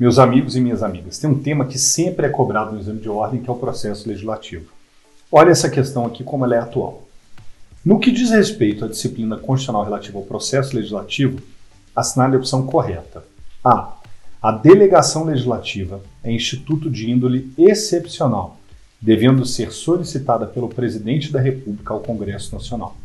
[0.00, 3.08] Meus amigos e minhas amigas, tem um tema que sempre é cobrado no exame de
[3.10, 4.72] ordem, que é o processo legislativo.
[5.30, 7.06] Olha essa questão aqui como ela é atual.
[7.84, 11.42] No que diz respeito à disciplina constitucional relativa ao processo legislativo,
[11.94, 13.22] assinale a opção correta.
[13.62, 13.92] A.
[14.40, 18.58] A delegação legislativa é instituto de índole excepcional,
[18.98, 22.96] devendo ser solicitada pelo presidente da República ao Congresso Nacional.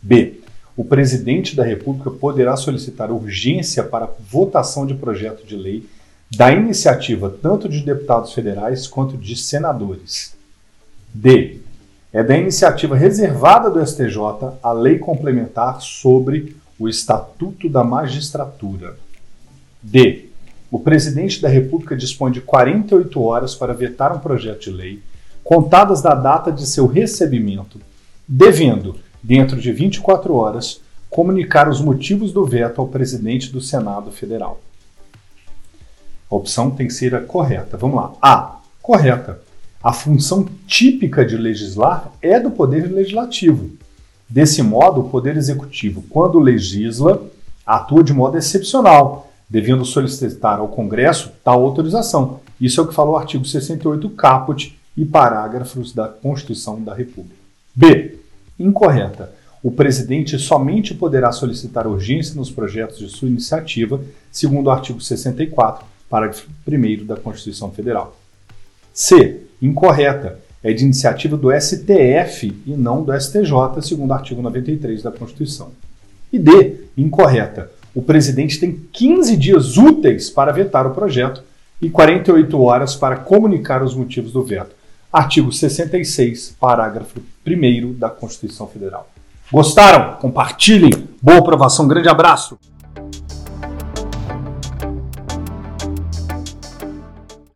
[0.00, 0.40] B
[0.76, 5.88] o presidente da República poderá solicitar urgência para votação de projeto de lei
[6.36, 10.34] da iniciativa tanto de deputados federais quanto de senadores.
[11.14, 11.60] D.
[12.12, 14.18] É da iniciativa reservada do STJ
[14.62, 18.96] a lei complementar sobre o Estatuto da Magistratura.
[19.82, 20.26] D.
[20.70, 25.02] O presidente da República dispõe de 48 horas para vetar um projeto de lei,
[25.44, 27.80] contadas da data de seu recebimento,
[28.26, 30.80] devendo dentro de 24 horas,
[31.10, 34.60] comunicar os motivos do veto ao presidente do Senado Federal.
[36.30, 37.76] A opção tem que ser a correta.
[37.76, 38.12] Vamos lá.
[38.22, 38.60] A.
[38.80, 39.40] Correta.
[39.82, 43.70] A função típica de legislar é do Poder Legislativo.
[44.28, 47.20] Desse modo, o Poder Executivo, quando legisla,
[47.64, 52.40] atua de modo excepcional, devendo solicitar ao Congresso tal autorização.
[52.60, 57.34] Isso é o que fala o artigo 68 caput e parágrafos da Constituição da República.
[57.74, 58.25] B
[58.58, 59.32] incorreta.
[59.62, 64.00] O presidente somente poderá solicitar urgência nos projetos de sua iniciativa,
[64.30, 68.16] segundo o artigo 64, parágrafo 1 da Constituição Federal.
[68.92, 69.42] C.
[69.60, 70.38] Incorreta.
[70.62, 75.70] É de iniciativa do STF e não do STJ, segundo o artigo 93 da Constituição.
[76.32, 76.80] E D.
[76.96, 77.70] Incorreta.
[77.94, 81.42] O presidente tem 15 dias úteis para vetar o projeto
[81.80, 84.74] e 48 horas para comunicar os motivos do veto.
[85.12, 89.08] Artigo 66, parágrafo 1 da Constituição Federal.
[89.52, 90.16] Gostaram?
[90.16, 91.08] Compartilhem.
[91.22, 91.86] Boa aprovação.
[91.86, 92.58] Grande abraço.